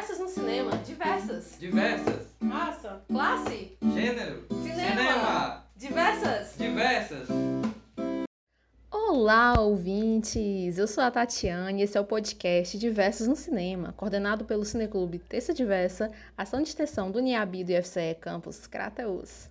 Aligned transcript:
Diversas 0.00 0.18
no 0.18 0.28
cinema. 0.28 0.76
Diversas. 0.78 1.56
Diversas. 1.60 2.26
Raça. 2.42 3.02
Classe. 3.06 3.76
Gênero. 3.92 4.46
Cinema. 4.62 5.62
Diversas. 5.76 6.54
Diversas. 6.56 7.28
Olá, 8.90 9.60
ouvintes! 9.60 10.78
Eu 10.78 10.86
sou 10.86 11.04
a 11.04 11.10
Tatiane 11.10 11.82
e 11.82 11.84
esse 11.84 11.98
é 11.98 12.00
o 12.00 12.04
podcast 12.06 12.78
Diversos 12.78 13.26
no 13.26 13.36
Cinema, 13.36 13.92
coordenado 13.94 14.46
pelo 14.46 14.64
Cineclube 14.64 15.18
Terça 15.18 15.52
Diversa, 15.52 16.10
ação 16.34 16.62
de 16.62 16.70
extensão 16.70 17.10
do 17.10 17.20
NIABI 17.20 17.64
do 17.64 17.72
IFCE 17.72 18.16
Campus 18.22 18.66
Crateus. 18.66 19.50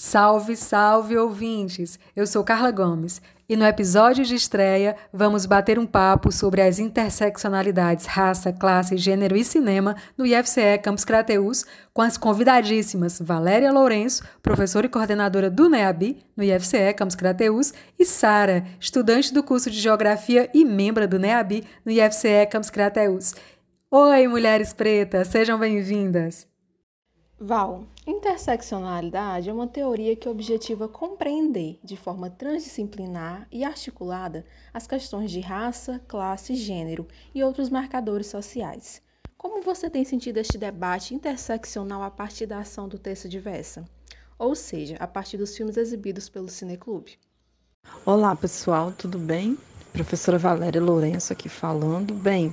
Salve, 0.00 0.54
salve, 0.54 1.18
ouvintes! 1.18 1.98
Eu 2.14 2.24
sou 2.24 2.44
Carla 2.44 2.70
Gomes 2.70 3.20
e 3.48 3.56
no 3.56 3.64
episódio 3.66 4.24
de 4.24 4.36
estreia 4.36 4.94
vamos 5.12 5.44
bater 5.44 5.76
um 5.76 5.84
papo 5.84 6.30
sobre 6.30 6.62
as 6.62 6.78
interseccionalidades 6.78 8.06
raça, 8.06 8.52
classe, 8.52 8.96
gênero 8.96 9.36
e 9.36 9.42
cinema 9.42 9.96
no 10.16 10.24
IFCE 10.24 10.78
Campus 10.84 11.04
Crateus 11.04 11.64
com 11.92 12.00
as 12.00 12.16
convidadíssimas 12.16 13.20
Valéria 13.20 13.72
Lourenço, 13.72 14.22
professora 14.40 14.86
e 14.86 14.88
coordenadora 14.88 15.50
do 15.50 15.68
NEABI 15.68 16.24
no 16.36 16.44
IFCE 16.44 16.94
Campus 16.96 17.16
Crateus, 17.16 17.74
e 17.98 18.04
Sara, 18.04 18.64
estudante 18.78 19.34
do 19.34 19.42
curso 19.42 19.68
de 19.68 19.80
Geografia 19.80 20.48
e 20.54 20.64
membro 20.64 21.08
do 21.08 21.18
NEABI 21.18 21.64
no 21.84 21.90
IFCE 21.90 22.46
Campus 22.48 22.70
Crateus. 22.70 23.34
Oi, 23.90 24.28
mulheres 24.28 24.72
pretas, 24.72 25.26
sejam 25.26 25.58
bem-vindas! 25.58 26.46
Val, 27.40 27.84
interseccionalidade 28.04 29.48
é 29.48 29.52
uma 29.52 29.68
teoria 29.68 30.16
que 30.16 30.28
objetiva 30.28 30.88
compreender 30.88 31.78
de 31.84 31.96
forma 31.96 32.28
transdisciplinar 32.28 33.46
e 33.52 33.62
articulada 33.62 34.44
as 34.74 34.88
questões 34.88 35.30
de 35.30 35.38
raça, 35.38 36.00
classe, 36.08 36.56
gênero 36.56 37.06
e 37.32 37.44
outros 37.44 37.70
marcadores 37.70 38.26
sociais. 38.26 39.00
Como 39.36 39.62
você 39.62 39.88
tem 39.88 40.04
sentido 40.04 40.38
este 40.38 40.58
debate 40.58 41.14
interseccional 41.14 42.02
a 42.02 42.10
partir 42.10 42.44
da 42.44 42.58
ação 42.58 42.88
do 42.88 42.98
texto 42.98 43.28
diversa? 43.28 43.84
Ou 44.36 44.56
seja, 44.56 44.96
a 44.96 45.06
partir 45.06 45.36
dos 45.36 45.56
filmes 45.56 45.76
exibidos 45.76 46.28
pelo 46.28 46.48
Cineclube? 46.48 47.20
Olá, 48.04 48.34
pessoal, 48.34 48.90
tudo 48.90 49.16
bem? 49.16 49.56
Professora 49.92 50.38
Valéria 50.38 50.82
Lourenço 50.82 51.32
aqui 51.32 51.48
falando. 51.48 52.14
Bem, 52.14 52.52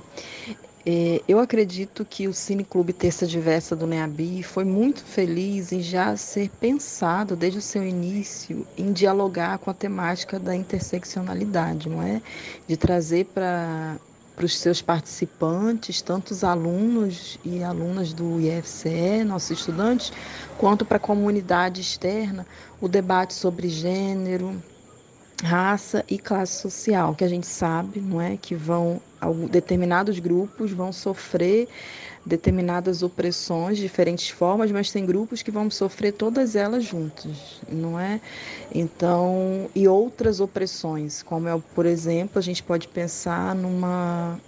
é, 0.88 1.20
eu 1.26 1.40
acredito 1.40 2.04
que 2.04 2.28
o 2.28 2.32
Cine 2.32 2.64
Clube 2.64 2.92
Terça 2.92 3.26
Diversa 3.26 3.74
do 3.74 3.88
NEABI 3.88 4.44
foi 4.44 4.64
muito 4.64 5.02
feliz 5.02 5.72
em 5.72 5.82
já 5.82 6.16
ser 6.16 6.48
pensado 6.60 7.34
desde 7.34 7.58
o 7.58 7.62
seu 7.62 7.84
início 7.84 8.64
em 8.78 8.92
dialogar 8.92 9.58
com 9.58 9.68
a 9.68 9.74
temática 9.74 10.38
da 10.38 10.54
interseccionalidade, 10.54 11.88
não 11.88 12.00
é? 12.00 12.22
De 12.68 12.76
trazer 12.76 13.24
para 13.26 13.96
para 14.36 14.44
os 14.44 14.58
seus 14.58 14.82
participantes, 14.82 16.02
tanto 16.02 16.32
os 16.32 16.44
alunos 16.44 17.38
e 17.42 17.64
alunas 17.64 18.12
do 18.12 18.38
IFCE, 18.38 19.24
nossos 19.24 19.52
estudantes, 19.52 20.12
quanto 20.58 20.84
para 20.84 20.98
a 20.98 21.00
comunidade 21.00 21.80
externa, 21.80 22.46
o 22.78 22.86
debate 22.86 23.32
sobre 23.32 23.70
gênero, 23.70 24.62
raça 25.42 26.04
e 26.08 26.18
classe 26.18 26.60
social, 26.60 27.14
que 27.14 27.24
a 27.24 27.28
gente 27.28 27.46
sabe, 27.46 28.00
não 28.00 28.20
é, 28.20 28.36
que 28.36 28.54
vão 28.54 29.00
determinados 29.50 30.18
grupos 30.18 30.70
vão 30.70 30.92
sofrer 30.92 31.68
determinadas 32.24 33.02
opressões 33.02 33.76
de 33.76 33.84
diferentes 33.84 34.28
formas, 34.28 34.70
mas 34.72 34.90
tem 34.90 35.06
grupos 35.06 35.42
que 35.42 35.50
vão 35.50 35.70
sofrer 35.70 36.12
todas 36.12 36.56
elas 36.56 36.84
juntas, 36.84 37.60
não 37.68 37.98
é? 37.98 38.20
Então, 38.74 39.70
e 39.74 39.86
outras 39.86 40.40
opressões, 40.40 41.22
como 41.22 41.48
é, 41.48 41.62
por 41.74 41.86
exemplo, 41.86 42.38
a 42.38 42.42
gente 42.42 42.62
pode 42.62 42.88
pensar 42.88 43.54
numa 43.54 44.38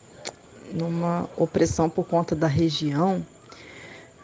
numa 0.71 1.27
opressão 1.35 1.89
por 1.89 2.05
conta 2.05 2.37
da 2.37 2.47
região, 2.47 3.25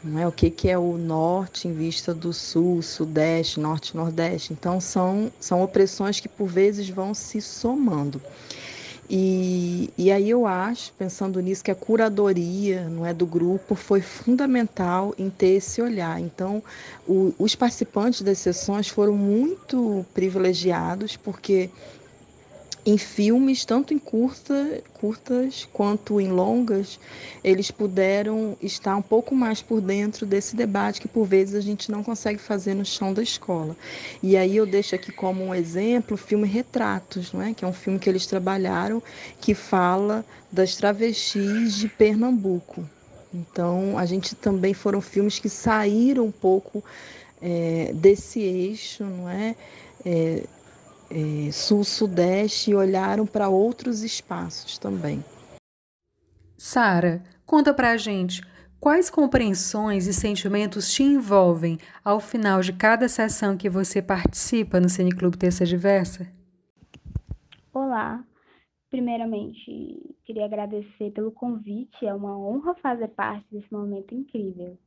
não 0.04 0.20
é? 0.20 0.26
O 0.26 0.32
que, 0.32 0.50
que 0.50 0.68
é 0.68 0.78
o 0.78 0.98
norte 0.98 1.66
em 1.66 1.72
vista 1.72 2.12
do 2.12 2.32
sul, 2.32 2.82
sudeste, 2.82 3.58
norte, 3.58 3.96
nordeste. 3.96 4.52
Então 4.52 4.80
são, 4.80 5.32
são 5.40 5.62
opressões 5.62 6.20
que 6.20 6.28
por 6.28 6.46
vezes 6.46 6.88
vão 6.88 7.14
se 7.14 7.40
somando. 7.40 8.20
E, 9.08 9.90
e 9.98 10.10
aí 10.10 10.30
eu 10.30 10.46
acho, 10.46 10.92
pensando 10.94 11.40
nisso, 11.40 11.62
que 11.62 11.70
a 11.70 11.74
curadoria 11.74 12.88
não 12.88 13.04
é, 13.04 13.12
do 13.12 13.26
grupo 13.26 13.74
foi 13.74 14.00
fundamental 14.00 15.14
em 15.18 15.28
ter 15.28 15.56
esse 15.56 15.82
olhar. 15.82 16.20
Então, 16.20 16.62
o, 17.06 17.34
os 17.38 17.54
participantes 17.54 18.22
das 18.22 18.38
sessões 18.38 18.88
foram 18.88 19.14
muito 19.14 20.04
privilegiados, 20.14 21.16
porque 21.16 21.70
em 22.86 22.98
filmes, 22.98 23.64
tanto 23.64 23.94
em 23.94 23.98
curta, 23.98 24.82
curtas 24.92 25.66
quanto 25.72 26.20
em 26.20 26.28
longas, 26.28 27.00
eles 27.42 27.70
puderam 27.70 28.56
estar 28.60 28.94
um 28.94 29.02
pouco 29.02 29.34
mais 29.34 29.62
por 29.62 29.80
dentro 29.80 30.26
desse 30.26 30.54
debate 30.54 31.00
que 31.00 31.08
por 31.08 31.24
vezes 31.24 31.54
a 31.54 31.60
gente 31.60 31.90
não 31.90 32.02
consegue 32.02 32.38
fazer 32.38 32.74
no 32.74 32.84
chão 32.84 33.14
da 33.14 33.22
escola. 33.22 33.74
E 34.22 34.36
aí 34.36 34.56
eu 34.56 34.66
deixo 34.66 34.94
aqui 34.94 35.10
como 35.10 35.44
um 35.44 35.54
exemplo 35.54 36.14
o 36.14 36.18
filme 36.18 36.46
Retratos, 36.46 37.32
não 37.32 37.40
é? 37.40 37.54
que 37.54 37.64
é 37.64 37.68
um 37.68 37.72
filme 37.72 37.98
que 37.98 38.08
eles 38.08 38.26
trabalharam 38.26 39.02
que 39.40 39.54
fala 39.54 40.24
das 40.52 40.76
travestis 40.76 41.74
de 41.76 41.88
Pernambuco. 41.88 42.88
Então, 43.32 43.98
a 43.98 44.06
gente 44.06 44.34
também 44.34 44.74
foram 44.74 45.00
filmes 45.00 45.38
que 45.38 45.48
saíram 45.48 46.26
um 46.26 46.30
pouco 46.30 46.84
é, 47.42 47.90
desse 47.94 48.40
eixo, 48.40 49.04
não 49.04 49.28
é? 49.28 49.56
é 50.04 50.44
é, 51.10 51.50
sul-sudeste 51.52 52.70
e 52.70 52.74
olharam 52.74 53.26
para 53.26 53.48
outros 53.48 54.02
espaços 54.02 54.78
também. 54.78 55.22
Sara, 56.56 57.22
conta 57.44 57.74
para 57.74 57.90
a 57.90 57.96
gente 57.96 58.42
quais 58.80 59.08
compreensões 59.08 60.06
e 60.06 60.12
sentimentos 60.12 60.92
te 60.92 61.02
envolvem 61.02 61.78
ao 62.04 62.20
final 62.20 62.60
de 62.60 62.72
cada 62.72 63.08
sessão 63.08 63.56
que 63.56 63.70
você 63.70 64.02
participa 64.02 64.78
no 64.78 64.88
Cineclube 64.88 65.38
Terça 65.38 65.64
Diversa? 65.64 66.26
Olá, 67.72 68.22
primeiramente 68.90 70.14
queria 70.24 70.44
agradecer 70.44 71.10
pelo 71.12 71.32
convite, 71.32 72.06
é 72.06 72.14
uma 72.14 72.38
honra 72.38 72.74
fazer 72.76 73.08
parte 73.08 73.46
desse 73.50 73.72
momento 73.72 74.14
incrível. 74.14 74.78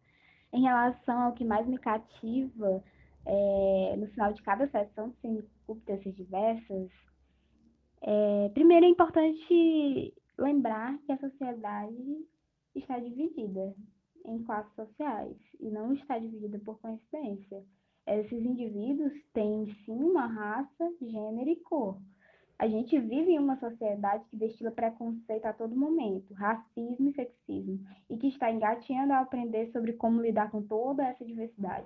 Em 0.53 0.61
relação 0.61 1.21
ao 1.21 1.33
que 1.33 1.43
mais 1.43 1.67
me 1.67 1.77
cativa 1.77 2.83
é, 3.27 3.95
no 3.97 4.07
final 4.07 4.31
de 4.33 4.41
cada 4.41 4.67
sessão 4.67 5.13
Cineclube 5.21 5.81
Terças 5.81 6.15
Diversas, 6.15 6.89
é, 8.01 8.49
primeiro 8.53 8.85
é 8.85 8.89
importante 8.89 10.13
lembrar 10.37 10.97
que 10.99 11.11
a 11.11 11.17
sociedade 11.17 12.25
está 12.73 12.97
dividida 12.99 13.75
em 14.25 14.43
classes 14.43 14.73
sociais 14.75 15.35
e 15.59 15.69
não 15.69 15.93
está 15.93 16.17
dividida 16.17 16.59
por 16.59 16.79
coincidência. 16.79 17.63
Esses 18.05 18.45
indivíduos 18.45 19.13
têm 19.33 19.67
sim 19.83 20.01
uma 20.01 20.25
raça, 20.25 20.93
gênero 21.01 21.49
e 21.49 21.57
cor. 21.57 21.99
A 22.57 22.67
gente 22.67 22.97
vive 22.97 23.31
em 23.31 23.39
uma 23.39 23.59
sociedade 23.59 24.23
que 24.29 24.37
destila 24.37 24.71
preconceito 24.71 25.45
a 25.45 25.53
todo 25.53 25.75
momento, 25.75 26.33
racismo 26.33 27.09
e 27.09 27.13
sexismo, 27.13 27.79
e 28.09 28.17
que 28.17 28.27
está 28.27 28.49
engateando 28.49 29.13
a 29.13 29.19
aprender 29.19 29.69
sobre 29.71 29.93
como 29.93 30.21
lidar 30.21 30.49
com 30.49 30.63
toda 30.63 31.05
essa 31.05 31.25
diversidade. 31.25 31.85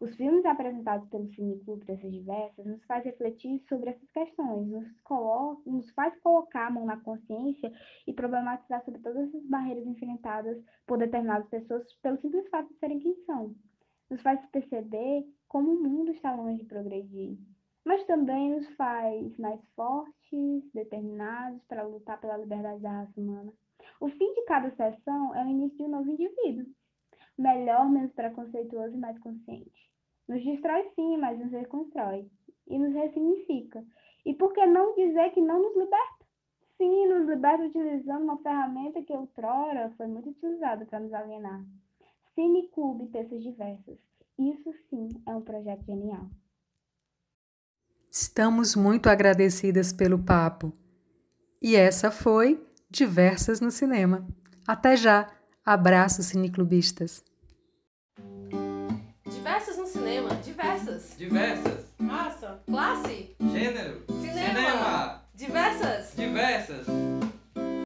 Os 0.00 0.14
filmes 0.14 0.44
apresentados 0.44 1.08
pelo 1.08 1.28
Cineclube 1.34 1.84
dessas 1.84 2.12
diversas 2.12 2.64
nos 2.64 2.84
faz 2.84 3.04
refletir 3.04 3.60
sobre 3.68 3.90
essas 3.90 4.08
questões, 4.12 4.68
nos, 4.68 5.00
coloca, 5.00 5.60
nos 5.68 5.90
faz 5.90 6.16
colocar 6.20 6.68
a 6.68 6.70
mão 6.70 6.86
na 6.86 6.98
consciência 6.98 7.72
e 8.06 8.12
problematizar 8.12 8.84
sobre 8.84 9.00
todas 9.00 9.34
as 9.34 9.44
barreiras 9.46 9.84
enfrentadas 9.84 10.62
por 10.86 10.98
determinadas 10.98 11.48
pessoas 11.48 11.92
pelo 11.94 12.16
simples 12.20 12.48
fato 12.48 12.68
de 12.68 12.78
serem 12.78 13.00
quem 13.00 13.16
são. 13.24 13.56
Nos 14.08 14.22
faz 14.22 14.40
perceber 14.52 15.26
como 15.48 15.72
o 15.72 15.82
mundo 15.82 16.12
está 16.12 16.32
longe 16.32 16.58
de 16.58 16.68
progredir, 16.68 17.36
mas 17.84 18.04
também 18.04 18.50
nos 18.54 18.68
faz 18.76 19.36
mais 19.36 19.60
fortes, 19.74 20.62
determinados 20.72 21.60
para 21.64 21.82
lutar 21.82 22.20
pela 22.20 22.36
liberdade 22.36 22.80
da 22.80 23.00
raça 23.00 23.20
humana. 23.20 23.52
O 24.00 24.08
fim 24.08 24.32
de 24.34 24.44
cada 24.44 24.70
sessão 24.70 25.34
é 25.34 25.44
o 25.44 25.48
início 25.48 25.76
de 25.76 25.82
um 25.82 25.88
novo 25.88 26.08
indivíduo, 26.08 26.66
melhor, 27.38 27.88
menos 27.88 28.12
preconceituoso 28.12 28.94
e 28.94 28.98
mais 28.98 29.18
consciente. 29.20 29.88
Nos 30.28 30.44
destrói 30.44 30.90
sim, 30.94 31.16
mas 31.16 31.38
nos 31.38 31.52
reconstrói 31.52 32.28
e 32.66 32.78
nos 32.78 32.92
ressignifica. 32.92 33.84
E 34.26 34.34
por 34.34 34.52
que 34.52 34.66
não 34.66 34.94
dizer 34.94 35.30
que 35.30 35.40
não 35.40 35.62
nos 35.62 35.76
liberta? 35.76 36.26
Sim, 36.76 37.06
nos 37.06 37.28
liberta 37.28 37.64
utilizando 37.64 38.24
uma 38.24 38.38
ferramenta 38.38 39.02
que 39.02 39.12
outrora 39.12 39.92
foi 39.96 40.06
muito 40.06 40.30
utilizada 40.30 40.84
para 40.86 41.00
nos 41.00 41.12
alienar. 41.12 41.64
Cineclube 42.34 43.08
Terças 43.08 43.42
Diversas. 43.42 43.98
Isso 44.38 44.72
sim 44.88 45.08
é 45.26 45.34
um 45.34 45.40
projeto 45.40 45.84
genial. 45.84 46.28
Estamos 48.10 48.76
muito 48.76 49.08
agradecidas 49.08 49.92
pelo 49.92 50.18
papo. 50.18 50.72
E 51.60 51.74
essa 51.74 52.10
foi 52.10 52.64
Diversas 52.88 53.60
no 53.60 53.70
Cinema. 53.70 54.26
Até 54.66 54.96
já! 54.96 55.37
Abraços, 55.68 56.24
cineclubistas! 56.24 57.22
Diversas. 60.42 61.14
Diversas. 61.18 61.84
Raça. 62.00 62.62
Classe. 62.66 63.36
Gênero. 63.52 64.02
Cinema. 64.08 64.48
Cinema. 64.48 65.22
Diversas. 65.34 66.12
Diversas. 66.16 66.86